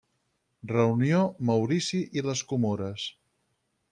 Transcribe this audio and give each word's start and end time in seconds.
Reunió, 0.71 1.19
Maurici 1.51 2.01
i 2.21 2.25
les 2.31 2.43
Comores. 2.53 3.07